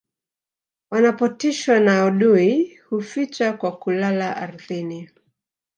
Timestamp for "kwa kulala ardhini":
3.53-5.09